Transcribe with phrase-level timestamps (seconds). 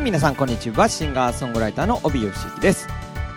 [0.00, 0.88] はい皆さんこんにちは。
[0.88, 2.88] シンガーソングライターの帯吉行です。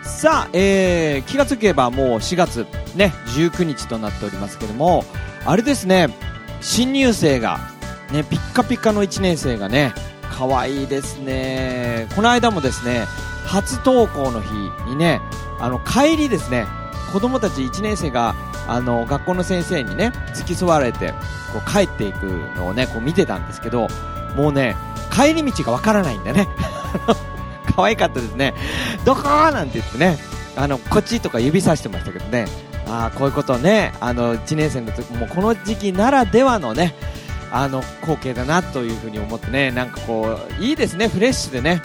[0.01, 5.03] さあ、えー、気がつけばもう4月ね19日となっておりますけども
[5.45, 6.07] あれですね
[6.61, 7.59] 新入生が
[8.13, 9.93] ねピッカピカの1年生がね
[10.31, 12.07] 可愛いですね。
[12.15, 13.07] この間もですね
[13.45, 14.53] 初登校の日
[14.87, 15.19] にね
[15.59, 16.65] あの帰りですね
[17.11, 18.35] 子供たち1年生が
[18.69, 21.11] あの学校の先生にね付き添われて
[21.51, 22.23] こう帰っていく
[22.55, 23.89] のをねこう見てたんですけど
[24.35, 24.75] もうね
[25.11, 26.47] 帰り道がわからないんだね。
[27.75, 28.53] 可愛かったですね。
[29.05, 30.17] どこなんて言ってね
[30.55, 32.47] あのこっちとか指さしてましたけどね。
[32.87, 36.93] ああこういうことねあの1年生の時もこの時期ならではのね
[37.51, 41.81] あの光景だなというふうに思ってねなんかこういいですねフレッシュでね。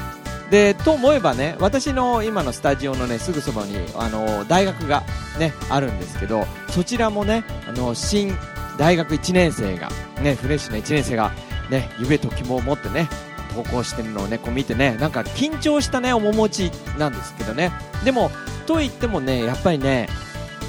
[0.50, 5.02] でと思えばね私の今のスタジオのねすぐそばにあの大学が
[5.38, 8.34] ねあるんですけどそちらもねあの新
[8.78, 9.90] 大学1年生が
[10.22, 11.32] ねフレッシュな1年生が
[11.70, 13.08] ね夢と希望を持ってね
[13.54, 17.72] 投稿してるのをねこう見てねなんか緊張したね面持ちなんですけどね。
[18.04, 18.30] でも
[18.66, 20.08] と言ってもねやっぱりね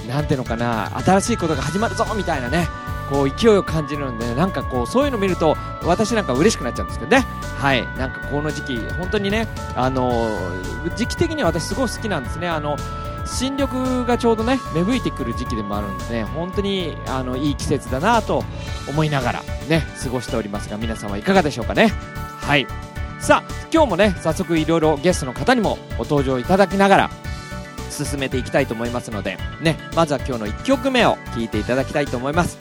[0.07, 2.67] なんていうのかな新しいことが始まるぞみたいなね
[3.09, 7.25] こう勢いを感じるんでなんかこうそういうの見ると私なんか嬉しくなっちゃうんですけどね。
[7.57, 10.31] はいなんかこの時期本当にねあの
[10.95, 12.47] 時期的には私すごい好きなんですね。
[12.47, 12.77] あの
[13.29, 18.43] 新緑がちょうどね芽吹いてくる時期でもあるんでね本当にあのいい季節だなと
[18.89, 21.87] 思いながらね過ごしておりますが皆さんはいかがでしょうかね。
[21.87, 22.67] はい。
[23.19, 27.09] さあ今日もね早速いろいろゲストの方にもご登場いただきながら
[27.89, 32.57] 進めていきたいと思いますのでねまずは今日の1曲目を聴いていただきたいと思います。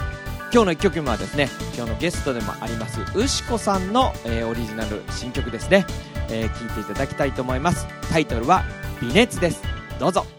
[0.53, 5.85] 今日の1曲目はですね今日のゲストでもありますうしこさんの、えー、オリジナル新曲ですね、
[6.31, 7.87] えー、いていただきたいと思います。
[8.11, 8.65] タイトルは
[9.03, 9.63] 「微熱」です。
[9.99, 10.38] どうぞ。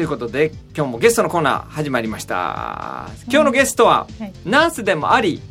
[0.00, 3.10] ということで今日もゲストのコーナー始まりました。
[3.30, 4.32] 今日のゲストは、はい。
[4.46, 5.42] ナースでもあり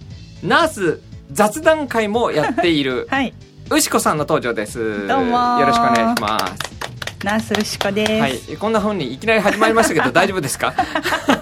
[0.41, 1.01] ナース
[1.31, 3.31] 雑談会もやっている、 はい、
[3.69, 5.07] 牛子さんの登場です。
[5.07, 5.59] どうも。
[5.59, 7.23] よろしくお願いします。
[7.23, 8.11] ナースルシコです。
[8.13, 8.57] はい。
[8.57, 10.73] こんな風にいきなり始まりましたけど 大丈夫ですか？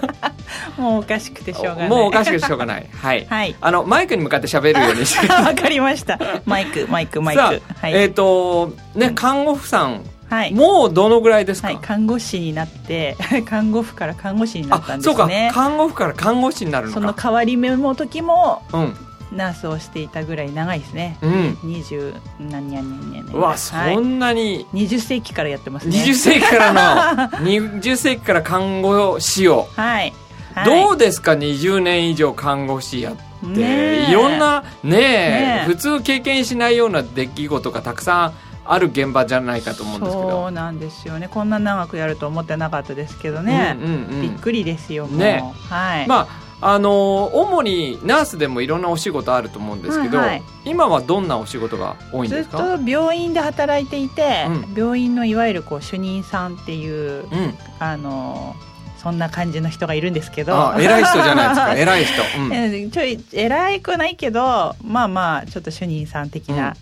[0.76, 1.88] もうおかしくてしょうがない。
[1.88, 2.86] もうおかしくてしょうがない。
[2.94, 3.56] はい、はい。
[3.58, 5.32] あのマイクに向かって喋るようにして。
[5.32, 6.18] わかりました。
[6.44, 7.40] マイク、マイク、マイク。
[7.42, 7.94] さはあ、い。
[7.94, 10.54] えっ、とね看護婦さんはい。
[10.54, 13.16] もうどのぐらいですか、はい、看護師になって、
[13.46, 15.24] 看護婦から看護師になったんであそうか。
[15.24, 15.50] すね。
[15.54, 18.96] 看護婦から看護師になるその変わり目の時も、うん。
[19.32, 21.18] ナースをしていたぐらい長いですね。
[21.22, 21.58] うん。
[21.62, 25.98] 二十何年年年うわそんなに、二十世紀からやってますね。
[25.98, 27.28] 20世紀からの。
[27.44, 30.12] 20世紀から看護師を、はい。
[30.54, 34.10] はい、どうですか？20年以上看護師やって、ねえ。
[34.10, 35.66] いろんなねえねえ。
[35.66, 38.32] 普通経験しないような出来事がたくさん
[38.70, 41.28] ある現場じゃないかと思うんですけそどうなんですよね。
[41.28, 43.76] こんな長くやると思ってなかったですけどね。
[43.80, 45.06] うんうんうんびっくりですよ。
[45.06, 45.42] ね。
[45.70, 46.06] はい。
[46.06, 50.42] まああの主にナースでもいろんなお仕事あると思うんですけど、はいはい。
[50.64, 52.58] 今はどんなお仕事が多いんずっですか？
[52.58, 54.74] と病院で働いていて、うん。
[54.76, 57.54] 病院のいわゆるこう主任さんっていううん。
[57.78, 58.56] あの
[59.00, 60.72] そんな感じの人がいるんですけど。
[60.72, 61.74] あ偉い人じゃないですか。
[61.78, 62.52] 偉い人、うん。
[62.52, 66.74] えちょい偉くないけどまあまあちょっと主任さん的な、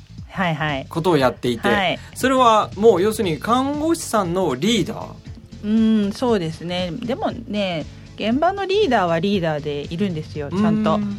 [0.89, 1.99] ことをやっていて、はい。
[2.15, 5.07] それはもう要するに看護師さんのリーダー？
[5.65, 6.91] うんそうですね。
[6.93, 7.87] でもね
[8.17, 10.97] 現場のリーダーはリーダーでいるんですよちゃんと。
[10.97, 11.19] うん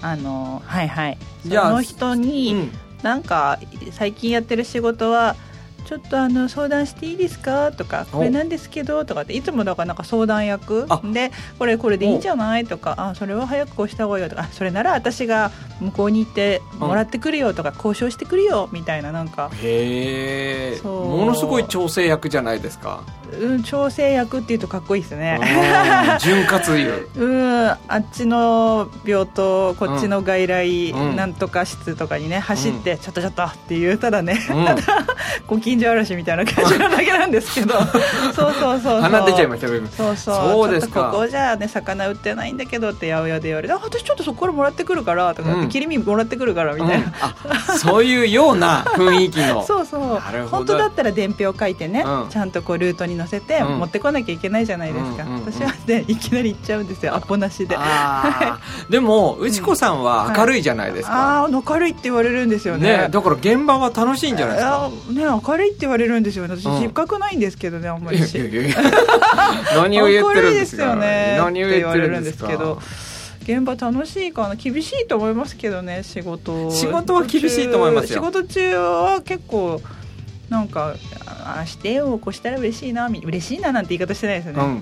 [0.00, 1.18] あのはいはい。
[1.42, 2.70] その人に、うん。
[3.02, 3.58] なんか
[3.92, 5.36] 最近やってる仕事は
[5.86, 7.72] ちょっとあの相談していいですか？
[7.72, 9.04] とかこれなんですけど？
[9.04, 11.00] とかっていつもだからなんか相談役あ。
[11.04, 12.66] でこれこれでいいんじゃない？
[12.66, 14.28] とかあそれは早くこうした方がいいよ。
[14.28, 23.02] とかあそれなら私が向こうに行ってもらってくるよとか交渉してくるよみたいななんか、へえものすごい調整役じゃないですか。
[23.32, 25.38] うん、調整役っていうとかっこいいですね。
[25.40, 26.18] うん。
[26.18, 26.96] 潤滑油。
[27.16, 31.16] うん、あっちの病棟こっちの外来、うん。
[31.16, 34.66] なんとか室とかにね走って、ちょっとちょっとって言うただね、うん。
[35.46, 37.74] ご近所嵐みたいな感じなだけなんですけど。
[37.74, 37.84] そう
[38.34, 39.00] そうそうそう。
[39.00, 40.36] 鼻出ちゃいましたそうそう。
[40.36, 41.10] そうですか。
[41.12, 45.70] ここじゃあね魚売ってないんだけどって八百屋で言われてあ私ちょっとそこからもらってくるからとか、うん。
[45.70, 47.12] 切り身もらってくるからみたいな、うん。
[47.12, 49.64] あそういうような雰囲気の。
[49.66, 50.20] そうそう。
[50.50, 52.28] 本当だったら伝票書いてね、うん。
[52.28, 53.78] ちゃんとこうルートに載せてうん。
[53.78, 55.52] 持ってこなきゃいけないじゃないですか、うんうんうん。
[55.52, 57.76] 私はねいきなり行っちゃうんですよアポなしで。
[58.90, 62.98] でも内子さんは明るいじゃないですか、ああ明るいって言われるんですよね。
[62.98, 64.90] ねだから現場は楽しいんじゃないですか。
[65.10, 66.56] いやね明るいって言われるんですよね。
[66.56, 66.80] 私うん。
[66.80, 68.18] 自覚ないんですけどねあんまり。
[68.18, 68.76] いやいやいやいや。
[69.76, 70.84] 何を言ってるんですか。
[70.86, 73.07] 明るいですよね何を言ってるんですかって言われるん
[73.48, 76.70] 現場楽しいかな厳しいと思いますけどね仕事。
[76.70, 78.18] 仕事は厳しいと思いますよ。
[78.18, 79.80] 仕事中は結構
[80.50, 84.80] なんかああしてよこうしたら嬉しいなみ嬉しいななんて言い方してないですよね、うん。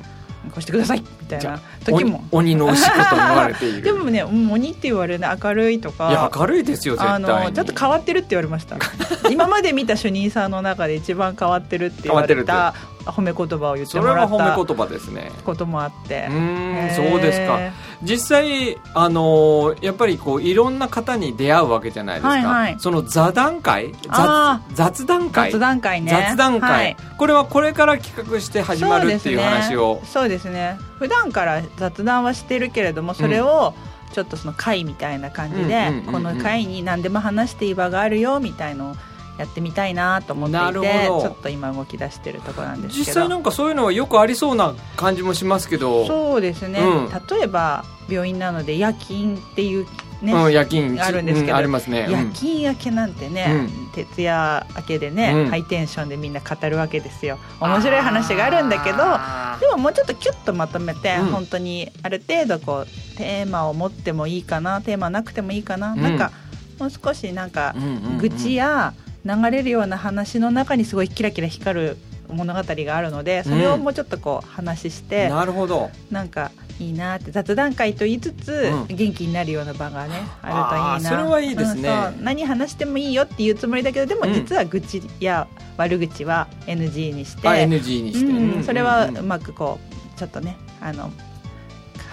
[0.50, 2.24] こうしてくださいみたいな時も。
[2.32, 3.82] 鬼鬼のお仕事と言われている。
[3.86, 6.10] でもねうん鬼って言われるね明るいとか。
[6.10, 8.78] いや明るいですよ絶対あにのちょっと変わってるって言われました。
[9.30, 12.74] 今まで見た主任さんの中で一番変わってるって言われた
[13.06, 15.30] 褒め言葉を言ってそれはもらった褒め言葉ですね。
[15.44, 16.26] こともあって。
[16.28, 16.92] うー。
[16.92, 17.58] んそうですか。
[18.02, 22.76] 実際あのーやっぱりこういろんな方に出会うわけじゃないですか、はいはい。
[22.78, 23.94] その座談会？
[24.08, 25.50] あ雑雑談会？
[25.50, 26.10] 雑談会ね。
[26.10, 26.96] 雑談会、はい。
[27.18, 30.50] これはこれから企画して始まるっていう話をそうですね。
[30.50, 30.78] そうですね。
[30.98, 33.74] 普段から雑談はしてるけれどもそれを
[34.12, 38.96] ちょっとその会みたいな感じで、この会に何でも話していい場があるよみたいのを
[39.38, 43.04] やってみたいなと思ってないるてちょっと今動き出してるところなんですけど。
[43.06, 46.06] 実際なんかそういうのはよくありそうな感じもしますけど。
[46.06, 47.10] そうですね、うん。
[47.10, 49.86] 例えば病院なので夜勤っていう
[50.22, 50.98] ね、うん、夜勤。
[51.00, 55.50] あるんですけどうありますね、夜勤明けなんてね、徹夜明けでね、うん。
[55.50, 57.38] ハイテンションでみんな語るわけですよ。
[57.60, 61.26] 面白い話があるんだけどあでももうちょっとキュッとまとめて、うん。
[61.26, 66.02] 本当にある程度こうテーマを持ってもいいかなテーマなくてもいいかな、うん。
[66.02, 66.32] なんか
[66.78, 68.18] もう少しなんかー、うんうんうん。
[68.18, 68.94] 愚痴や
[69.26, 71.96] 流れるような話の中にすごいキラキラ光る
[72.28, 75.90] 物語があるのでそれをもうちょっとこう話して、なるほど。
[76.10, 78.96] なんかいいなって雑談会と言いつつ、うん。
[78.96, 81.10] 元気になるような場がねあるといいな。
[81.10, 81.88] それはいいですね。
[82.18, 84.34] うん何話してもいいよっていうつもりだけどでもうん。
[84.34, 88.52] 実は愚痴や悪口は NG にして、あ NG にして、うん。
[88.54, 89.78] うんそれはうんうまくこ
[90.14, 91.10] うちょっとねあの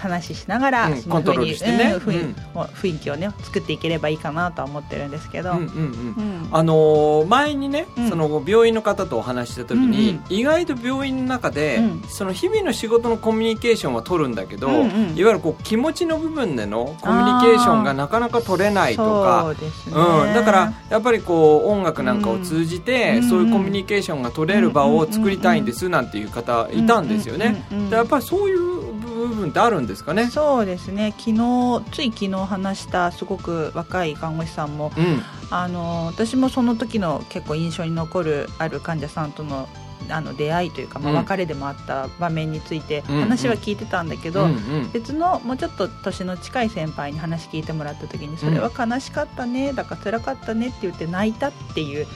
[0.04, 1.96] 話しながら、うんコントロールしてね。
[2.06, 5.66] うん雰囲気をね作っていければいいかなとは思ってるんですけど、うんうんうん。
[5.66, 6.48] うん。
[6.50, 8.08] あのー前にね、うん。
[8.08, 10.36] その病院の方とお話しした時に、うん。
[10.36, 12.02] 意外と病院の中で、うん。
[12.08, 15.16] その日々の仕事のコミュニケーションは取るんだけど、うんうん。
[15.16, 23.28] いわゆるこう気持ちの部分でのコミュニケーションがなかなか取れないとかそうですね、うん、だからやっぱりこう音楽なんかを通じて、うん。
[23.28, 28.83] そういうコミュニケーションが取れる場を作りたいんですなんていう方いたんですよね、やっぱりそういう
[29.28, 30.28] 部分ってあるんですかね。
[30.28, 31.14] そうですね。
[31.18, 35.22] 昨日つい昨日話したすごく若い看護師さんもうん。
[35.50, 39.68] あの私もその時の結構印象に残るある患者さんとの
[40.08, 41.16] あの出会いというか、まあ、うん。
[41.18, 44.48] 別れでもあった場面について話は聞いてたんだけど、
[44.92, 52.06] 別のもうちょっと年の近い先輩に話聞いてもらった時にそれは悲しかったねだから辛かったねって言って泣いたっていう、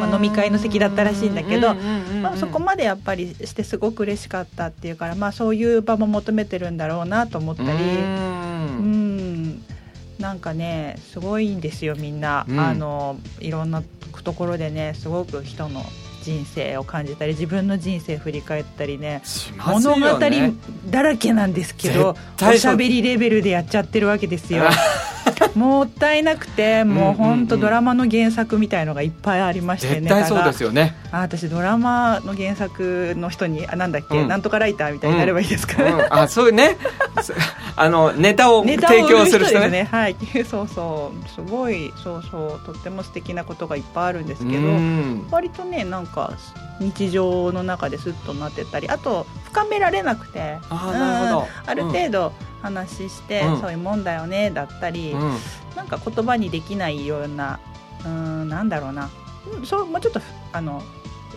[0.00, 1.74] まあ飲み会の席だったらしいんだけど
[2.22, 7.68] まあ、そこまでやっぱりしてすごく嬉しかったっていうから、まあ、そういう場も求めてるんだろうなと思ったり。
[7.68, 9.62] うん。
[10.18, 12.58] なんかねすごいんですよみんな、うん。
[12.58, 13.82] あのいろんな
[14.24, 15.84] ところでねすごく人の
[16.26, 20.18] 人生を感じたり自分の人生振り返ったりねします物語
[20.90, 24.64] だらけなんですけどおしゃべりレベルでやっちゃってるわけですよ
[25.56, 34.28] もったいなくてもう本当ドラマの原作みたいのがいっぱいありまして絶対そうですよよね、あ私ドラマの原作の人にあなんだっけ、うん。
[34.28, 36.76] なんとかライターみたいになればいいですか、うん、あそういうね。
[37.22, 37.32] そ
[37.78, 39.68] あのネタを提供する人ね。
[39.68, 39.88] ね。
[39.90, 40.16] はい。
[40.48, 41.28] そうそう。
[41.28, 42.66] すごいそうそう。
[42.66, 45.26] とっても素敵なことがいっぱいあるんですけど、うん。
[45.30, 46.32] 割とねなんか
[46.80, 50.58] 日常の中でスッとなってたりあと深められなくて。
[50.70, 51.38] あーなるほど。
[51.40, 51.70] うん。
[51.70, 52.32] ある程度
[52.66, 53.60] 話して、うん。
[53.60, 55.20] そういうもんだよねだったり、うん。
[55.20, 55.36] うん
[55.76, 57.60] なんか言葉にできないような
[58.04, 59.10] うんなんだろうな。
[59.58, 60.82] うんそうもうちょっとふあの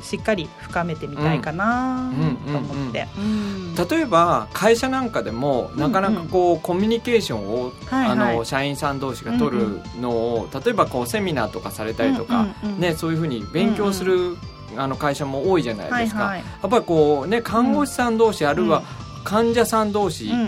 [0.02, 2.38] しっかり深めてみたいかなうん。
[2.54, 3.08] と思って。
[3.18, 3.76] うん。
[3.76, 8.12] 例えば会社なんかでもなかなかこうコミュニケーションを、はいはい。
[8.12, 14.38] あの社員さん同士が取るのを、例えばこうセミナーとかされたりとか、うんうんうんね、そういうふうに勉強する、
[14.78, 16.40] あの会社も多いじゃないですか、はいはい。
[16.62, 18.84] やっぱりこうね看護師さん同士、あるいは
[19.24, 20.48] 患者さん同士、うんうん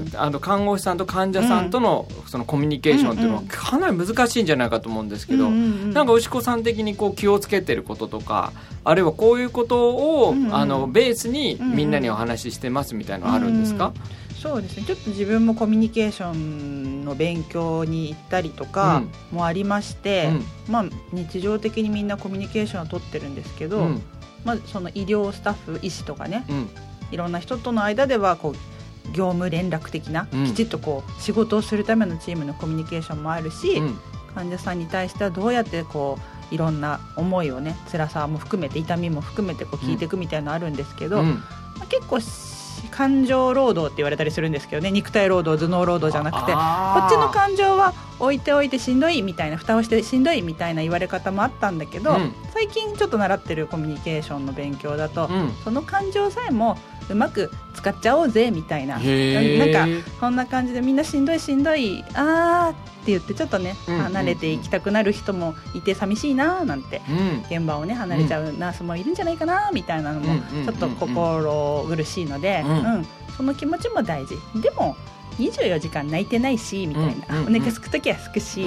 [0.00, 0.12] ん。
[0.14, 3.50] あの看護師さんと患者さんとのそのコミュニケーションっていうのはうんうん。
[3.50, 5.92] かなり難しいんじゃないかと思うんですけど、うんうんうん。
[5.92, 8.52] なんか牛子さん的にこう気をつけてることとか
[8.84, 9.90] あるいはこういうこと
[10.24, 10.54] を、うんうん。
[10.54, 11.76] あのベースにうんうん。
[11.76, 13.92] みんなにお話ししてますみたいなのあるんですか、
[14.38, 14.84] そうですね。
[14.84, 20.30] ちょっと自分もコミュニケーションの勉強に行ったりとかもありまして、
[20.68, 24.02] まあ、日常的にみんなコミュニケーションを取ってるんですけど、うんうん。
[24.44, 26.68] まあ、その医療スタッフ医師とかねうん
[27.12, 30.44] いろんな人との間ではこう業務連絡的な、うん。
[30.46, 33.98] きちっとこう仕事をするためのチームのコミュニケーションもあるし、うん。
[34.34, 36.18] 患者さんに対してはどうやってこ
[36.50, 41.34] ういろんな思いをね辛さも含めて痛みも含めてこう聞いていくみたいなのあるんですけど、うん。
[41.76, 42.52] まあ結構し
[42.90, 46.58] 感情労働って言われたりするんですけどね肉体労働頭脳労働じゃなくてこ
[47.06, 52.32] っちの感情は置いておいてしんどいみたいな蓋をしてしんどいみたいな言われ方もあったんだけど、うん。
[52.52, 55.52] 最近ちょっと習ってるコミュニケーションの勉強だと、うん。
[55.64, 56.76] その感情さえも
[57.12, 58.98] うまく使っちゃおうぜみたいな。
[58.98, 59.86] なんか
[60.20, 67.56] そんな感じでみんなしんどいしんどいあーって言ってちょっとね、うん離れていきたくなる人もいて寂しいなーなんてうん。
[67.56, 70.26] 現場をね離れちゃうナースもいるんじゃないかなみたいなのも
[70.64, 72.70] ちょっと心苦しいので、うん。
[72.70, 73.06] うん。
[73.36, 74.36] その気持ちも大事。
[74.60, 74.96] でも
[75.38, 77.56] 24時間泣いてないしみたいな、うんうんうん。
[77.56, 78.66] お腹すく時はすくし、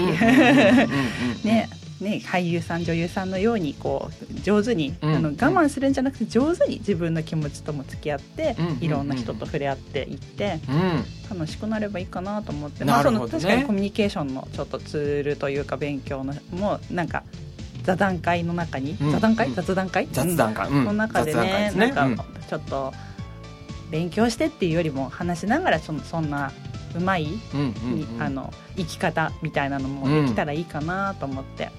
[1.43, 1.69] ね
[2.01, 11.05] ね、俳優さん女優さんのようにこう上手に、うんあの我慢するんじゃなくて上手に自分の気持ちとも付き合って、うんいろんな人と触れ合っていってうん。
[11.29, 17.23] 楽しくなればいいかなと思って、まあ、その確かにコミュニケーションのちょっとツールというか勉強のもなんか
[17.83, 19.11] 座談会の中に、うん。
[19.11, 19.47] 座談会？
[19.47, 20.07] うん雑談会？
[20.11, 21.91] 雑談会、の中でねすね。
[21.91, 22.93] なんかちょっと
[23.89, 26.51] 勉強してっていうよりも話しながらそのそんな
[26.95, 28.21] うまい、うんうんうん。
[28.21, 31.71] あの生き方みたいなのもできたらいいかなと思って、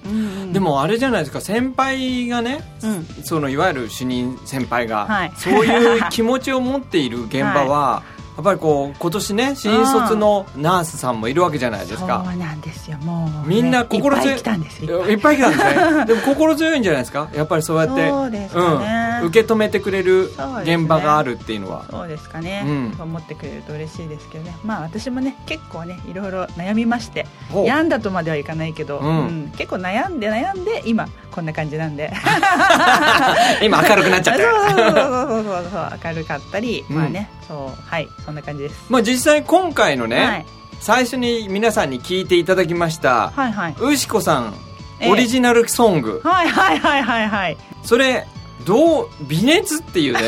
[0.51, 1.41] で、もあれじゃないですか。
[1.41, 5.31] 先輩がねうん、そのいわゆる主任先輩が、はい。
[5.35, 8.03] そういう気持ちを持っている現場は、
[8.37, 14.35] やっぱりこう今年ね新卒のナースさんもいるわけじゃないですそうかなんですよもうね、みんな心強い。
[14.35, 16.05] いっぱい来たんですよいっぱい来たんですね。
[16.05, 17.29] でも心強いんじゃないですか？
[17.33, 20.31] やっぱりそうやってそうですかね、うん、受け止めてくれる
[20.63, 21.85] 現場があるっていうのは。
[21.89, 22.97] そうですかね、うん。
[22.99, 24.55] 思ってくれると嬉しいですけどね。
[24.63, 29.07] まあ私もね結構ねいろいろ悩みまして病んだとまではいかないけど、うん。
[29.07, 29.51] うん。
[29.57, 32.11] 結構悩んで悩んで今こんな感じなんで。
[33.61, 40.45] 今明るくなっちゃっそうて そうそうそうそうそう明るかったり、うんまあねそうはいそんな感じです、まあ実際今回のね、はい、
[40.79, 44.53] 最初に皆さんに聞いていただきましたはいはいウシコさん
[44.99, 48.25] ええオリジナルソング、はいはいはいはいはいそれ
[48.65, 50.19] どう微熱っていうね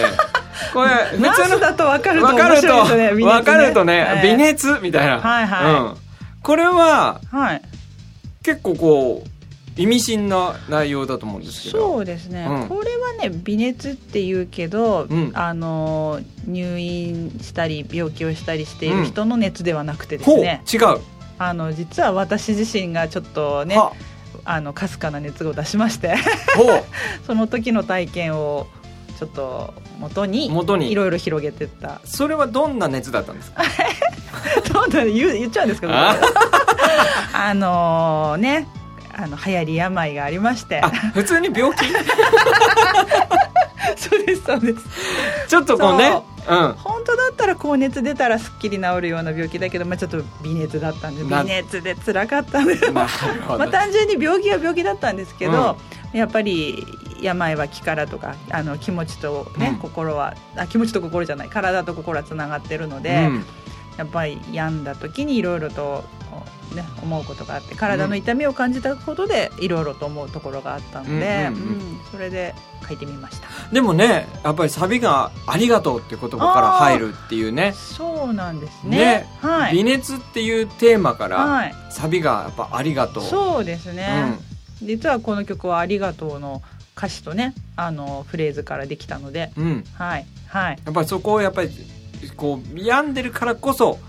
[0.73, 5.95] これ普ナースだと分かると面白いですね分かるとね、はい微熱みたいな、はいはいうん、
[6.43, 7.61] これははい。
[8.43, 9.29] 結構こう
[9.81, 11.93] 意味深な内容だと思うんですけど。
[11.93, 12.67] そうですね、うん。
[12.67, 15.31] これはね微熱っていうけど、うん。
[15.33, 18.99] あの入院したり病気をしたりしていうん。
[19.01, 20.81] る人の熱ではなくてですほうね、違う、
[21.37, 23.93] あの実は私自身がちょっとねは。
[24.45, 26.15] あのかすかな熱を出しまして。
[27.27, 28.67] その時の体験を
[29.19, 30.91] ちょっと元に元に。
[30.91, 32.01] いろいろ広げてった。
[32.05, 33.63] それはどんな熱だったんですか？
[34.73, 35.93] どんどん言う言っちゃうんですけど。
[35.93, 36.15] あ？
[37.33, 38.67] あのね
[39.15, 40.81] あの流行り病がありまして。
[40.81, 41.85] あ普通に病気？
[43.95, 44.85] そうですそうです。
[45.47, 46.55] ちょっとこうねう。
[46.55, 46.73] ん。
[46.77, 53.07] 本当だったら高熱出たらすっきり治るような病気だけど、まあ、ちょっと微熱だったんでな微熱で辛かったんで ま
[53.59, 55.77] あ、単純に病気は病気だったんですけど、
[56.13, 56.85] やっぱり
[57.21, 59.75] 病は気からとかあの気持ちと、ねうん。
[59.79, 63.45] 心はあ気持ちと心じゃない体と心はつながってるので、うん
[63.99, 66.05] やっぱり病んだ時にいろいろと、
[66.73, 71.73] ね、思うことがあって体の痛みを感じたことでいろいろと思うところがあったので、うんうんうん。
[71.73, 72.55] うんそれで
[72.87, 73.47] 書いてみました。
[73.71, 77.73] でもねやっぱりサビが「ありがとう」って言葉から入るっていうね。
[77.73, 78.97] そうなんですね。
[78.97, 79.29] ね。
[79.41, 79.73] はい。
[79.73, 81.75] 微熱っていうテーマから、はい。
[81.91, 84.39] サビがやっぱ「ありがとう」そうですね、
[84.81, 86.63] 実はこの曲は「ありがとう」の
[86.97, 89.51] 歌詞とねあのフレーズからできたので。
[89.55, 90.25] うん、うん、はい。
[90.47, 90.79] はい。
[90.83, 91.69] やっぱりそこをやっぱり
[92.35, 93.99] こう病んでるからこそ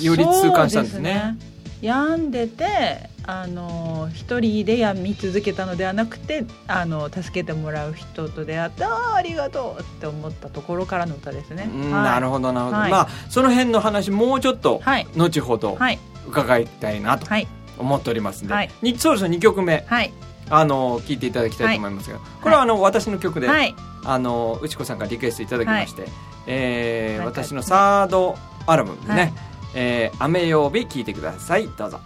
[0.00, 1.36] より痛感したんですね。
[1.40, 12.04] そう病んでてあの一人で病み続けたのではなくてあの助けてもらう人と出会ってああありがとうって思ったところからの歌ですね、うんはい。
[12.04, 12.90] なるほどなるほど、はい。
[12.90, 15.06] まあその辺の話もうちょっとはい。
[15.16, 15.98] 後ほどはい。
[16.26, 17.46] 伺いたいなとはい。
[17.78, 18.70] 思っておりますんで、はい。
[18.82, 20.12] にそろそろ2曲目はい。
[20.50, 23.74] あの聞いていただきたいと思いますが、これはあの私の曲で、はい。
[24.04, 26.06] あの内子さんからリクエストいただきまして、
[26.46, 29.32] えー私のサードアルバムでね「はい。
[29.74, 31.68] えー雨曜日」聴いてください。
[31.76, 32.00] どうぞ。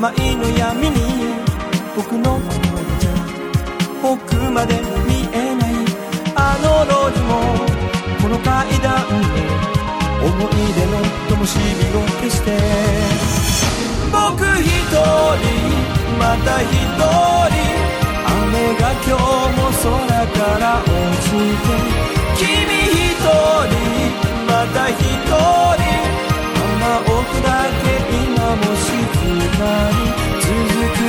[0.00, 0.96] 病の闇に
[1.94, 2.56] 僕の心
[2.98, 3.10] じゃ
[4.02, 5.74] 奥まで見えない。
[6.34, 7.36] あの路地も
[8.22, 9.44] この階段で
[10.24, 10.96] 思い出の
[11.28, 11.52] 灯火
[11.98, 12.48] を消して。
[14.10, 14.96] 僕一人
[16.18, 17.60] また一人。
[18.24, 19.20] 雨が今日
[19.52, 19.84] も空
[20.16, 20.88] から落
[21.20, 21.68] ちて。
[22.38, 22.48] 君
[22.88, 23.76] 一人
[24.46, 24.96] また一
[25.76, 25.79] 人。
[26.90, 27.06] 雨奥
[27.42, 27.86] だけ
[28.26, 28.90] 今も静
[29.56, 29.96] かに
[30.40, 30.50] 続
[30.96, 31.00] く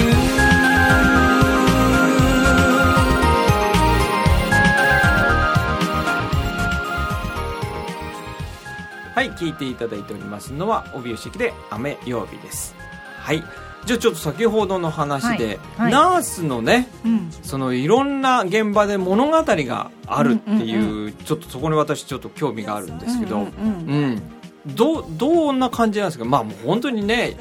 [9.15, 12.75] はい聞いていただいておりますのは帯吉で雨曜日です。
[13.17, 13.43] はい。
[13.85, 15.91] じゃあちょっと先ほどの話で、はいはい。
[15.91, 17.31] ナースのねうん。
[17.41, 21.13] そのいろんな現場で物語があるっていう,、うんうん。
[21.13, 24.03] ちょっとそこに私ちょっと興味があるんですけど、うんうんうん。
[24.03, 26.25] うんどどんな感じなんですか？
[26.25, 27.37] まあもう本当にね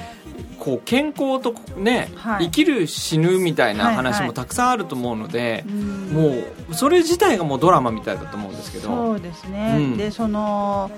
[0.59, 2.45] こう健康とね、はい。
[2.47, 4.27] 生きる死ぬみたいな話はいはい。
[4.29, 6.09] もたくさんあると思うので、うん。
[6.13, 6.29] も
[6.71, 8.85] うそれ自体がもうドラマみたいだと思うんですけど。
[8.85, 9.97] そうですね、うん。
[9.97, 10.91] でその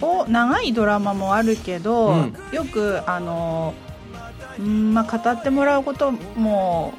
[0.00, 2.34] お長いドラマもあるけど、うん。
[2.52, 3.74] よくあの、
[4.58, 6.94] うんまあ、語ってもらうことも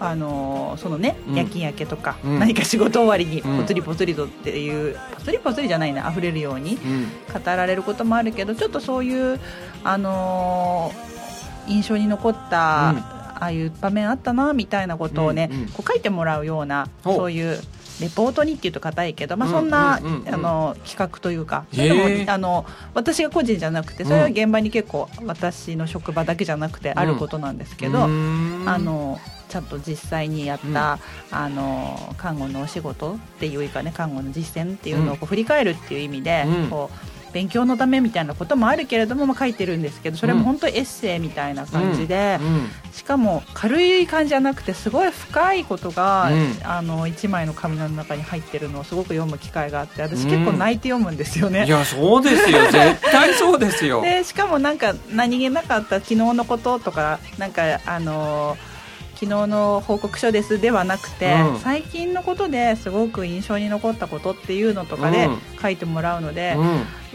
[0.00, 1.34] あのそのね、うん。
[1.34, 2.38] 夜勤明けとか、うん。
[2.38, 3.58] 何か仕事終わりにうん。
[3.58, 7.06] ぽつりぽつりとっていう、ぽつりぽつりじゃないな溢れるようにうん。
[7.32, 9.40] 語られることもあるけどちょっとそういう
[9.84, 10.92] あの
[11.66, 13.18] 印象に残った、うん。
[13.40, 17.60] ああいう場面あったなみたいなことをね、こう書いてもらうようなそういう
[18.00, 30.98] レポートにっていうと硬いけど、まあ、うんそんな、あの企画というかそういうのもあの私が個人じゃなくてそれは現場に結構私の職場だけじゃなくてあることなんですけど、あのちゃんと実際にやった、
[31.30, 36.70] あの看護のお仕事っていうかね看護の実践っていうのをこう振り返るっていう意味で、うん。
[36.70, 42.92] こう勉強のためみたいなこともあるけれども、まあ、書いてるんですけどそれも本当エッセイみたいな感じで、うん。
[42.92, 46.54] しかも軽い感じじゃなくてすごい深いことが、うん。
[46.64, 51.66] あの1枚の紙の中に入ってるのをすごく読む機会があって私結構泣いて読むんですよね。
[51.66, 52.58] いやそうですよ。
[52.72, 54.02] 絶対そうですよ。
[54.02, 58.56] でしかもなんか何気なかった昨日のこととかなんかあの
[59.20, 61.58] 昨日の報告書ですではなくて、うん。
[61.58, 65.38] 最近のことですごく印象に残ったことっていうのとかでうん。
[65.60, 66.54] 書いてもらうので、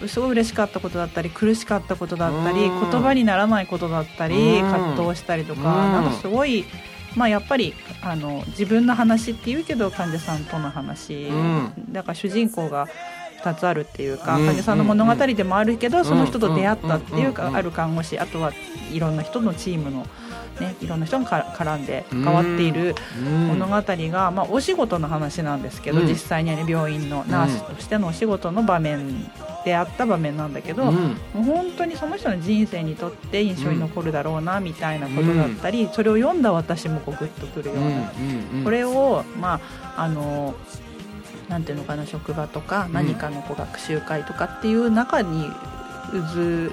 [0.02, 0.10] うん。
[0.10, 2.92] すごい嬉しかったことだったり苦しかったことだったり、うん。
[2.92, 4.70] 言葉にならないことだったり、うん。
[4.70, 5.94] 葛藤したりとか、うん。
[5.94, 6.66] なんかすごい、
[7.16, 11.72] まあ、やっぱりあの自分の話っていうけど患者さんとの話、うん。
[11.94, 12.90] だから主人公が
[13.44, 14.46] 2つあるっていうか、うん。
[14.46, 16.06] 患者さんの物語でもあるけど、ん。
[16.06, 17.56] その人と出会ったっていうか、うん。
[17.56, 18.52] ある看護師あとは
[18.92, 20.06] いろんな人のチームの、
[20.60, 23.48] ね、いろんな人がか絡んで関わっているうん。
[23.60, 26.08] 物語が、まあ、お仕事の話なんですけど、うん。
[26.08, 29.32] 実際にはね病院のナースとしてのお仕事の場面
[29.66, 30.92] であった場面なんだけど、うん。
[30.92, 39.60] もう本当にその人の人生にとって印象に残るだろうなみたいなことだったり、それを読んだ私もこうグッとくるような、これをま
[39.96, 40.54] ああの
[41.50, 45.50] なんていうのかな職場とかん何かのこう学習会とかっていう中に
[46.12, 46.72] 渦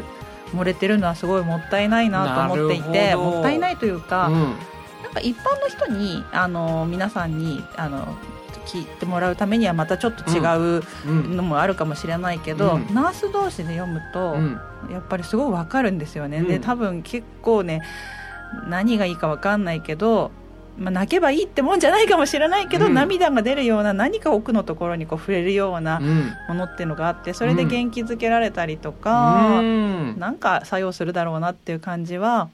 [0.54, 4.34] 漏れてるのはすごいもったいないなと思っていてもったいないというか、うん。
[5.02, 8.16] なんか一般の人にあの皆さんにあの
[8.66, 10.38] 聞いてもらうためにはまたちょっと違
[10.78, 11.36] ううん。
[11.36, 12.94] のもあるかもしれないけど、うん。
[12.94, 14.60] ナース同士で読むと、うん。
[14.90, 16.48] やっぱりすごいわかるんですよね、うん。
[16.48, 17.82] で多分結構ね
[18.68, 20.32] 何がいいかわかんないけど、
[20.80, 22.94] まあ、泣けばいいってもんじゃないかもしれないけど、うん。
[22.94, 26.32] 涙が出るような何か奥のところにこう触れるようなうん。
[26.48, 30.18] ものっていうのがあってそれで元気づけられたりとか、うん。
[30.18, 32.48] なんか作用するだろうなっていう感じは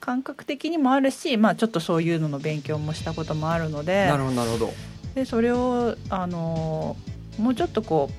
[0.00, 4.72] 感覚的にもあるし、まあ、ちょっとそういうのの勉強もしたこともあるのでなるほどなるほど。
[5.14, 6.96] でそれを、あの
[7.38, 8.10] もうちょっとこ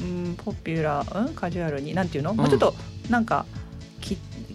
[0.00, 2.74] う、うん、ポピュラー、うん、カジュアルになんていうの、もうちょっと
[3.10, 3.46] なんか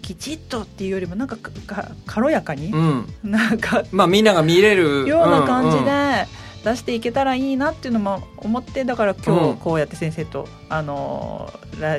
[0.08, 3.06] ききちっとっていうよりもなんかかか軽やかに、うん。
[3.22, 5.06] なんかまあみんなが見れる。
[5.06, 5.84] ような感じうんうん。
[5.84, 6.26] で
[6.64, 9.56] 出していけたらいいなっていうのも思ってだから今うん。
[9.56, 11.98] 日こうやって先生と、あのラ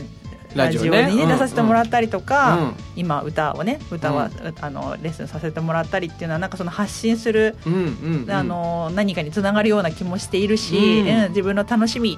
[0.55, 1.11] ラジオね。
[1.11, 2.73] にね、うん出させてもらったりとか、うん。
[2.95, 8.31] 今歌をね歌は、あのレッスンさせてもらったりっていうのはなんかその発信する、うんうんうん。
[8.31, 11.07] あの何かにつながるような気もしているし、うん。
[11.07, 12.17] うん自分の楽しみ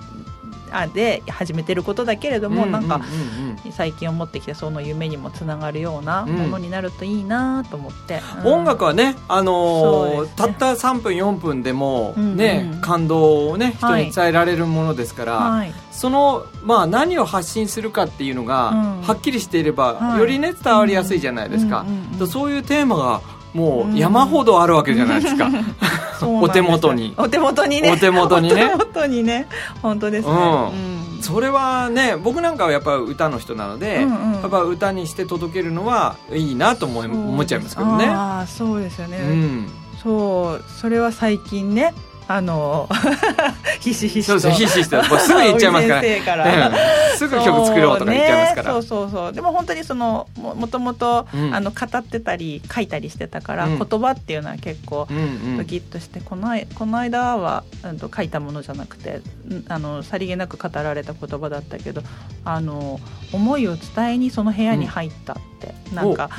[0.71, 3.71] あで始めてることだけれども、なんかうんうんうん。
[3.71, 8.53] 最近思ってきてその夢にもつながるようなものになるといいなと思って、うん。
[8.53, 10.33] 音楽はね、あのーね。
[10.35, 12.81] たった3分4分でもうんね、うん。
[12.81, 14.05] 感動をね人はい。
[14.05, 15.73] に伝えられるものですから、はい。
[15.91, 19.01] その、まあ、何を発信するかっていうのが、うん。
[19.01, 20.19] はっきりしていれば、はい。
[20.19, 23.21] よりね伝わりやすいじゃないですか、うんうんうんそういうテーマが
[23.53, 25.49] もう山ほどあるわけじゃないですか、
[26.27, 27.13] お手元に。
[27.17, 27.91] お手元にね。
[27.91, 28.71] お手元にね。
[28.75, 29.47] お手元にね。
[29.81, 30.67] 本当ですね、うん。
[30.67, 34.41] うんそれはね僕なんかはやっぱ歌の人なので、うんうん。
[34.41, 38.05] やっぱ歌にして届けるのはいいなと思い思っちゃいますけどね。
[38.05, 39.67] ああそうですよね、うん。
[40.01, 41.93] そうそれは最近ね
[42.33, 42.87] あの
[43.81, 44.39] ひしひしと。
[44.39, 45.03] そうひしひしと。
[45.03, 46.01] すぐ言っちゃいますから。
[46.23, 46.69] から。
[46.69, 47.17] うん。
[47.17, 48.71] すぐ曲作ろうとか言っちゃいますから。
[48.71, 51.53] そう,、ね、そうそうでも本当にそのももともとうん。
[51.53, 53.77] あの語ってたり書いたりしてたから、うん。
[53.77, 55.57] 言葉っていうのは結構うんうん。
[55.57, 62.01] ドキッとして、この間この間は、うん、と書いたものじゃなくてうんあのさりげなく語られた言葉だったけど
[62.45, 62.99] あの
[63.33, 66.29] 思いを伝えにその部屋に入ったって、なんか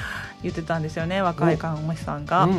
[0.43, 2.45] 言ってたんですよね若い看護師さんが。
[2.45, 2.57] うんうん。
[2.57, 2.59] う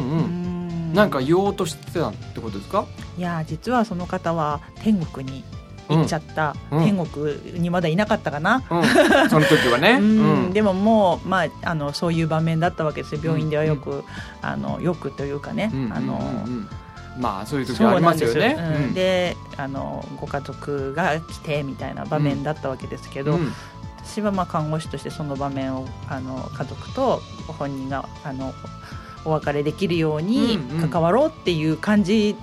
[0.60, 2.86] んなんか言おうとしてたってことですか？
[3.18, 5.44] いや実はその方は天国に
[5.90, 6.84] 行っちゃった、うん。
[6.84, 9.98] 天国にまだいなかったかな、うん、その時はね。
[10.02, 10.46] うん。
[10.46, 10.54] うん。
[10.54, 13.22] でももう、まあ、あのそういう場面だったわけですよ。
[13.24, 14.04] 病院ではよく、
[14.42, 15.94] あのよくというかね、うん。
[15.94, 16.14] あの
[16.48, 16.70] うんうん
[17.20, 18.58] まあそういう時ありますよね。
[18.58, 23.54] うんであのご家族が来てみたいな場面だったわけですけど、うん。
[24.04, 28.54] 私はまあ看護師としてその場面をあの家族とご本人があの
[29.26, 30.60] お別れできるように
[30.90, 32.36] 関わろうっていう感じ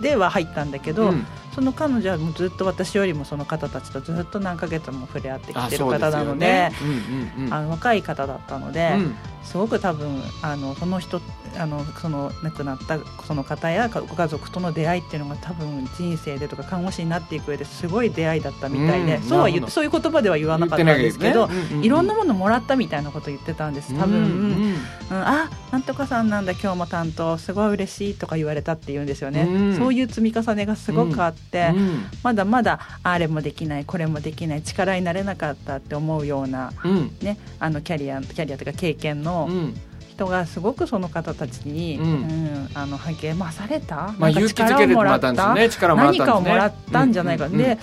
[0.00, 1.26] では入ったんだけど、うん。
[1.54, 6.72] その彼女はもうずっと私よりもその方たちとずっと何ヶ月も触れ合ってきてる方なのでよね。
[6.82, 7.54] うんうんうん。
[7.54, 11.20] あの若い方だったので、うんすごく多分あのその人
[11.56, 21.54] あのその亡くなったその方やご家族との出会いっていうのが多分人生でとか看護師になっていく上ですごい出会いだったみたいで、うんそうはそういう言葉では言わなかったんですけどね。
[21.54, 21.84] うんうんうん。
[21.84, 23.94] いろんなものもらったみたいなこと言ってたんです。
[23.98, 24.30] 多分、うんう
[24.70, 24.74] ん
[25.10, 29.76] あなんとかさんなんだ今日も担当すごい嬉しいとか言われたって言うんですよね、うん。
[29.76, 32.04] そういう積み重ねがすごくあって、うん。
[32.22, 37.16] まだまだあれもできないこれもできない力になれなかったって思うような、うん。
[37.20, 39.74] ね、あのキャリアキャリアというか経験のうん。
[40.08, 42.06] 人がすごくその方たちに、うん。
[42.06, 45.68] うんあの励まされた、まあ勇気づけてもらった何
[46.16, 47.78] かをもらったんじゃないか、うんで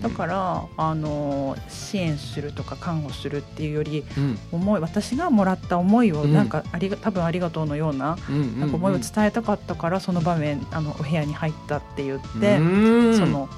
[0.00, 8.16] だからあの支援するとか看護するっていうよりうん思い私がもらった思いをうんなんかありが多分ありがとうのような
[8.58, 12.62] なんか思いを伝えたかったからその場面あのお部屋に入ったって言って、う
[13.10, 13.48] んその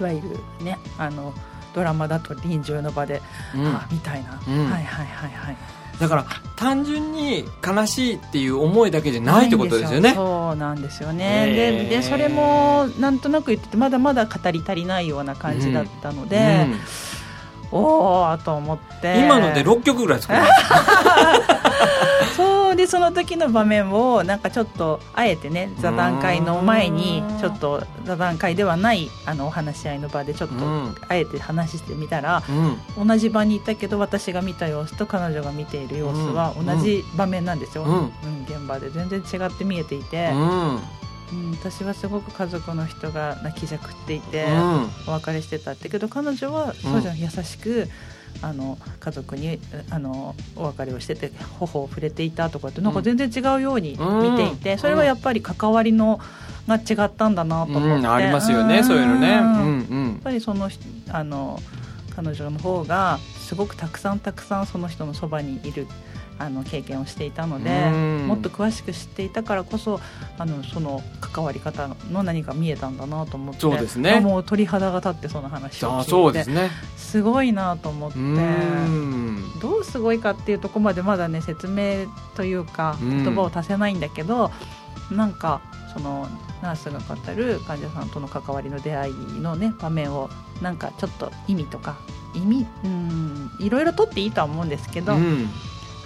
[0.00, 0.28] いわゆる
[0.64, 1.32] ねあの
[1.72, 3.22] ドラマだと臨終の場で、
[3.54, 5.56] うんあみたいな、うんはいはいはいはい
[6.00, 6.26] だから
[6.56, 10.14] 単純に悲しいっていう思いだけじゃないってことですよね。
[10.14, 11.46] そうなんですよね。
[11.54, 16.66] ででそれもなんとなく言っててまだまだ語り足りないような感じだったので、
[17.70, 19.20] おおと思って。
[19.20, 20.40] 今ので6曲ぐらい作る
[22.84, 30.94] でその時の場面をなんかちょっとあえてね座談会の前にうんちょっと座談会ではないあのお話し合いの場でちょっとうん。
[31.08, 32.42] あえて話してみたら
[32.98, 33.08] うん。
[33.08, 36.66] 同じ場にいたけど私が見た様子と彼女が見ている様子はうん。
[36.66, 37.90] 同じ場面なんですよ、うん。
[37.92, 38.10] うん
[38.46, 40.74] 現場で全然違って見えていて、うん。
[40.74, 40.80] うん、
[41.52, 44.90] 私はすごく家族の人が泣きじゃくっていて、うん。
[45.06, 47.88] お別れしてたってけど彼女はそうじゃん、優しく
[48.42, 49.58] あの家族に
[49.90, 54.78] あのお別れをしてて頬を触れていたとかってなんか全然違うように見ていて、うん。
[54.78, 56.20] それはやっぱり関わりの
[56.66, 58.06] が違ったんだなと思って、うん。
[58.06, 59.28] ありますよねそういうのね。
[59.28, 60.68] うんやっうんぱりその
[61.10, 61.60] あの
[62.16, 65.86] 彼女の方がすごくたくさんたくさんその人のそばにいる
[66.38, 67.90] あの経験をしていたので、う
[68.24, 68.26] ん。
[68.26, 70.00] もっと詳しく知っていたからこそ
[70.38, 74.20] あのその関わり方の何か見えたんだなと思ってそうですね。
[74.20, 76.70] もう鳥肌が立ってその話を聞いてあそうですね。
[76.96, 79.44] すごいなと思ってうん。
[79.60, 83.24] どうすごいかっていうところまでまだね説明というかうん。
[83.24, 84.50] 言葉を足せないんだけど、
[85.10, 85.60] なんか
[85.92, 86.28] その
[86.62, 90.30] ナースが語る患者さんとの関わりの出会いのね場面を
[90.62, 91.96] なんかちょっと意味とか
[92.34, 95.48] 意味うんいろいろとっていいとは思うんですけど、うん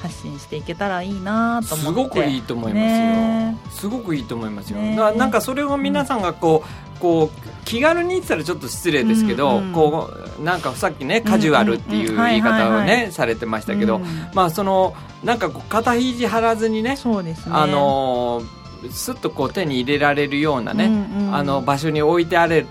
[0.02, 2.00] 発信していけたらいいなと思って。
[2.00, 14.04] すごくいいと思いますよ、ねすごくいいと思いますよ、ねだからなんかそれを皆さんがこうこう気軽に言ってたらちょっと失礼ですけど、うんうんこうなんかさっきねカジュアルっていう言い方をねされてましたけど、うん。
[14.34, 17.52] まあそのなんかこう肩肘張らずにねそうですね。
[17.54, 18.58] あのー
[18.92, 22.66] すっとこう手に入れられるようなね、うんうんあの場所に置いてあれる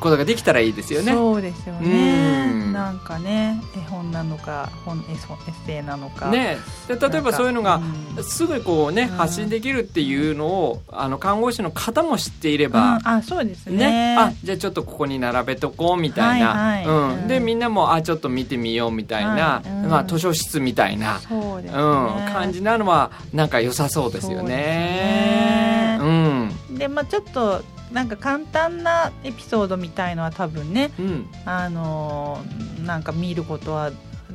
[0.00, 1.12] ことができたらいいですよね。
[1.12, 2.50] そうですよね。
[2.52, 2.72] うん。
[2.72, 6.30] なんかね絵本なのか本エッエッセイなのか。
[6.30, 7.80] ねで例えばそういうのが
[8.16, 8.24] うん。
[8.24, 9.08] すぐこうね、うん。
[9.16, 13.08] 発信できるっていうのをあの看護師の方も知っていれうば、ん。
[13.08, 13.76] あそうですね。
[13.76, 16.86] ね、あじゃあちょっとここに並べとこうみたいな、はいはい。
[16.86, 17.08] うん。
[17.10, 25.98] うんでみんなもあちょっと見てみようみたいな、まあ、図書室みたいな、そうですね、うん、感じなのはなんか良さそうですよね。
[26.00, 26.78] うん。
[26.78, 31.26] でまあちょっとなんか簡単なエピソードみたいのは多分ねうん。
[31.44, 33.90] あのーなんか見ることは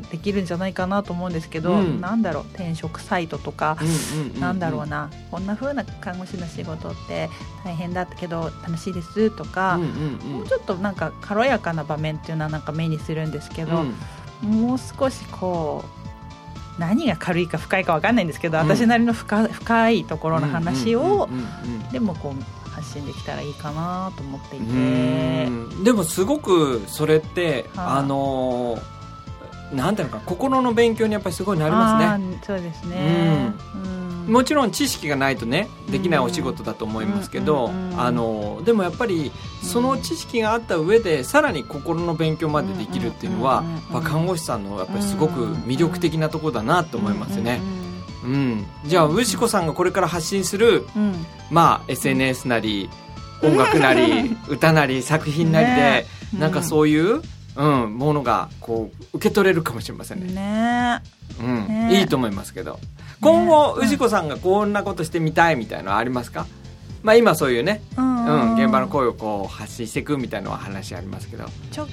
[0.10, 2.02] できるんじゃないかなと思うんですけど、うん。
[2.02, 3.84] なんだろう転職サイトとか、う
[4.20, 7.30] んうんなんだろうなこんな風な看護師の仕事って
[7.64, 13.84] 大変だったけど楽しいですとか、うんうんもうちょっとなんか軽やかな場面っていうのはなんか目にするんですけど、
[14.44, 14.50] うん。
[14.50, 15.84] もう少しこ
[16.78, 18.68] う何が軽いか深いかわかんないんですけど、うん。
[18.68, 21.46] 私なりの深深いところの話を、うんうん
[21.84, 21.90] うん。
[21.90, 22.61] でもこう
[22.92, 24.66] 発信できたらいいかなと思っていて。
[24.66, 25.84] うん。
[25.84, 28.00] でもすごくそれって、はい。
[28.00, 29.02] あのー
[29.72, 32.40] なんていうのか心の勉強にやっぱりすごいなりますね。
[32.44, 33.54] そうですね、
[34.26, 34.34] うん。
[34.34, 39.32] もちろん知識がないとねできないお仕事だと思いますけど、うんうんうんあのでもやっぱり
[39.64, 43.64] その知識があった上でさらに心の勉強までできるっていうのは、
[44.04, 47.62] 看護師さんのやっぱりすごく魅力的なところだなと思いますね。
[47.62, 47.81] ううん、
[48.86, 51.10] じゃあウシコさんがこれから発信する、んうん。
[51.10, 52.90] うんまあ、SNS なり
[53.44, 56.06] 音楽なり歌なり作品なりで、ね。
[56.38, 57.22] なんかそういう、
[57.56, 60.34] うん、ものがこう受け取れるかもしれませんね。
[60.34, 61.02] ね。
[61.40, 61.68] うん。
[61.68, 62.00] ね。
[62.00, 62.80] いいと思いますけど。
[63.20, 63.88] 今後うん。
[63.88, 66.46] 氏子さんがこんなことしてみたいみたいのはありますか？
[67.04, 68.26] まあ今そういうね、うん。
[68.26, 71.46] うん、現場の声をこう発信していくみたいなのは話ありますけど。
[71.76, 71.88] 直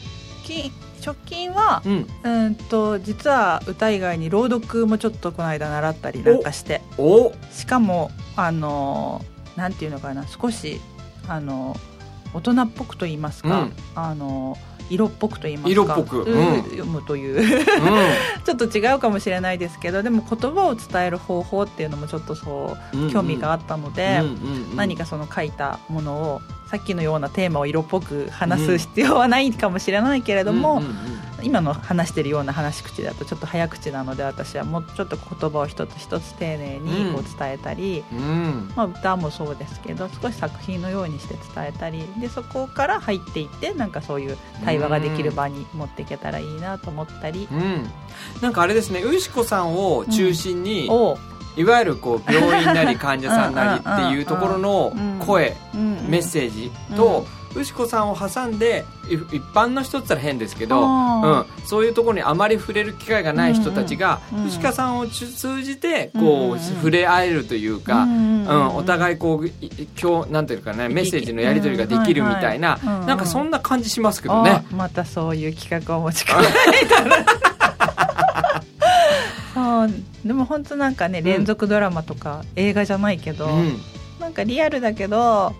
[0.49, 0.73] 近
[1.05, 2.07] 直近はうん。
[2.25, 6.81] うんと実は歌以外に朗読もちょっとこの間習ったりなんかして。
[6.97, 9.25] おしかもあの
[9.57, 10.81] なんていうのかな少し
[11.29, 11.77] あの
[12.33, 13.73] 大人っぽくと言いますか、うん。
[13.95, 14.57] あの
[14.90, 15.70] 色っぽくと言いますか。
[15.70, 16.22] 色っぽく。
[16.22, 16.62] うん。
[16.64, 17.40] 読むという。
[17.40, 17.44] う
[18.44, 24.22] ちょっと違うかもしれないですけどでも言葉を伝える方法っていうのもちょっとそうん興味があったので、
[24.74, 38.72] 何かその書いたものをさっきのようなテーマを色っぽく話す必要はないかもしれないけれども、うんうんうん今の話してるような話し口だとちょっと早口なので私はもうちょっと言葉を一つ一つ丁寧にこう伝えたり、うん。
[38.77, 47.48] まあ、歌もそうですけど少し作品のようにして伝えたりでそこから入っていってなんかそういう対話ができる場に持っていけたらいいなと思ったり。
[47.51, 47.88] うん。
[48.40, 66.59] なんかあれですねウシコさんを中心に、いわゆるこう病院なり患者さんなりっていうところの声、メッセージと、牛子さんを挟んでい一般の人って言ったら変ですけど、あうん、そういうところにあまり触れる機会がない人たちが、うんうん牛子さんを通じてこう、うんうん。
[66.59, 69.53] 触れ合えるというか、うんお互いこうい
[70.01, 74.51] 今日なんていうかねメッセージのやり取りができるみたいな、うんはいはいなんかそんな感じしますけどね。
[74.51, 76.49] あまたそういう企画を持ち込んで
[76.85, 77.25] いただ
[79.55, 79.91] そ う
[80.25, 83.81] でも本当なんかねん連続ドラマとか映画じゃないけど、うん。
[84.21, 85.55] なんかリアルだけど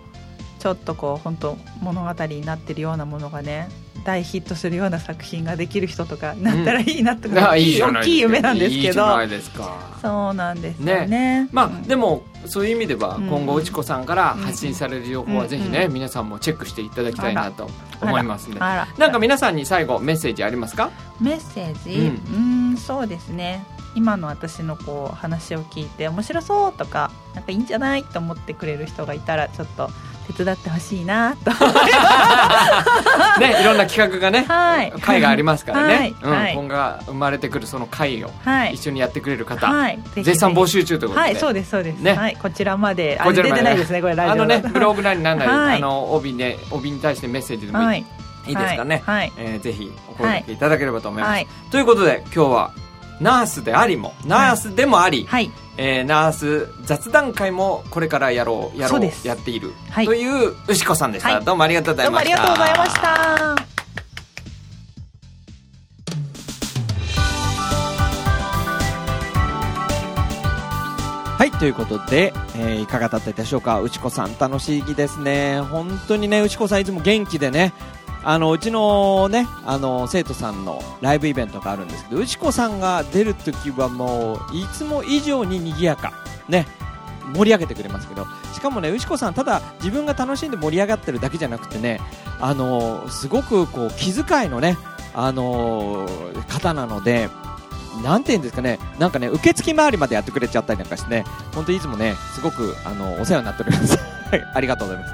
[0.59, 3.69] ちょっとこう本当物語になってるようなものがね
[4.05, 9.21] 大ヒットするような作品ができる人とかなったらいいなとか、あいいい大きい夢なんですけど。
[9.21, 9.89] いですか。
[10.01, 11.49] そうなんですよね。
[11.51, 15.93] まあ、うんでもそういう意味ではうん今後内子さんから発信される情報はぜひね、うん。
[15.93, 17.69] 皆さんもチェックしていただきたいなと
[18.01, 18.87] 思いますんであら。
[18.97, 20.91] なんか皆さんに最後メッセージありますか？
[21.19, 22.07] メッセージ？
[22.07, 23.65] ううんんそうですね。
[23.95, 28.05] 今の私のこう話を聞いて面白そうとかなんかいいんじゃない？
[28.05, 29.89] と思ってくれる人がいたらちょっと
[30.33, 31.51] 手伝ってほしいなと。
[33.39, 34.91] ねいろんな企画がね、はい。
[35.01, 36.15] 会がありますからね、はい。
[36.21, 36.31] うん。
[36.31, 36.53] はい。
[36.53, 38.73] 今後が生まれてくるその会をはい。
[38.73, 39.99] 一緒にやってくれる方、はい。
[40.15, 42.13] 絶賛募集中ということで、はいそうですそうです、ね。
[42.13, 43.17] はいこちらまで。
[43.19, 43.51] あこちらまで。
[43.53, 45.77] 出てないですねこれラジオあのねブログなりなんなり、 はい。
[45.77, 48.05] あの帯ね帯に対してメッセージでもいい,、はい。
[48.47, 49.31] い、いですかね、はい。
[49.37, 51.47] えーぜひお声掛けいただければと思います、はい。
[51.71, 52.71] ということで今日は
[53.19, 60.05] ナースでありもナースでもあり、はいえーナース雑談会もこれからやろうやろそうやっている、はい。
[60.05, 61.45] という牛子さんでした、はい。
[61.45, 63.09] どうもありがとうございどうもありましたがとうございました。
[71.37, 73.79] はいということで、えーいかがだったでしょうか？
[73.79, 75.61] 内子さん楽しいですね。
[75.61, 77.73] 本当にね内子さんいつも元気でね
[78.23, 86.13] あのうちのねあの生徒さんのライブイベントがあるんですけど内子さんが出るときはもういつも以上に賑やか
[86.47, 86.67] ね
[87.33, 92.01] 盛り上げてくれますけどしかもね牛子さんただ自分が楽しんで盛り上がってるだけじゃなくてね
[92.41, 94.77] あのすごくこう気遣いのね
[95.13, 96.07] あの
[96.47, 97.29] 方なので
[98.03, 103.97] なんていうんですかね、なんかね、受付周りまでやってくれちゃったりなんかしてね、本当いつもね、すごく、あの、お世話になっております。
[104.53, 105.13] ありがとうございます。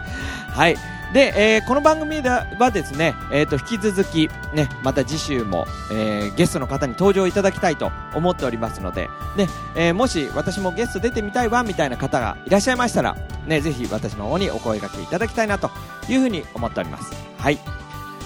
[0.52, 0.76] はい。
[1.16, 9.48] で、えーこの番組ではですね、えっ、と、引き続き、ね、また次週も、えーゲストの方に登場いただきたいと思っておりますので、ね、
[9.78, 13.16] えーもし私もゲスト出てみたいわ、みたいな方がいらっしゃいましたら、
[13.48, 15.72] ね、ぜひ私の方にお声掛けいただきたいなと
[16.10, 17.14] いうふうに思っております。
[17.38, 17.60] はい。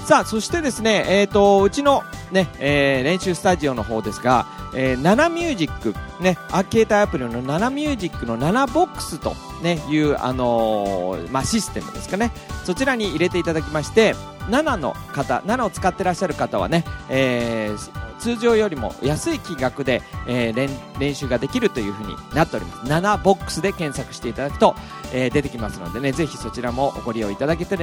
[0.08, 6.38] さあ、そしてですね、えっ、と、うちのね、え練習スタジオの方ですが、えー、ナナミュージック、ね、
[6.72, 12.32] 携帯アプリのナナミュージックのナナボックスと、ね、いう、あのーまあ、システムですかね。
[12.66, 14.16] そちらに入れていただきまして、
[14.50, 22.92] 7の方、7を使ってらっしゃる方はね、えー通常よりも安い金額で、えー練練習ができるというふうになっております。
[22.92, 24.76] 7ボックスで検索していただくと、
[25.14, 27.78] えー出てきますのでね、ぜひそちらもご利用いただけた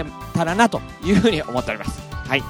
[0.45, 2.03] らなというふうに思っております。
[2.29, 2.43] はい。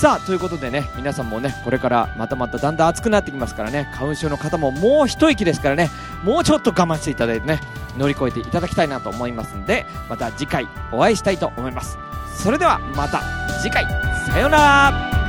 [0.00, 5.90] さあということでね皆さんもねこれからまたまただんだん暑くなってきますからね花粉症の方ももう一息ですからね
[6.24, 7.60] もうちょっと我慢していただいてね
[7.98, 11.98] 乗り越えていただきたいなと思いますんでまた次回お会いしたいと思います。
[12.34, 13.20] それではまた
[13.60, 13.84] 次回
[14.26, 15.19] さようなら。